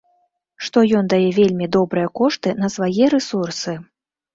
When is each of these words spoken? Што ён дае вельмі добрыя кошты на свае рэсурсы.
Што 0.67 0.83
ён 1.01 1.11
дае 1.15 1.29
вельмі 1.39 1.69
добрыя 1.77 2.13
кошты 2.23 2.59
на 2.67 2.75
свае 2.81 3.15
рэсурсы. 3.19 3.81